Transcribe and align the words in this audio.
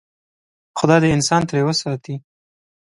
خدای 0.77 0.99
دې 1.03 1.09
انسان 1.15 1.41
ترې 1.47 1.61
وساتي. 1.65 2.15